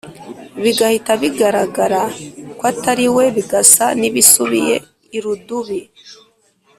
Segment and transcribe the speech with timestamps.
[0.63, 2.01] bigahita bigaragara
[2.57, 4.75] ko atari we bigasa n’ibisubiye
[5.17, 5.79] irudubi.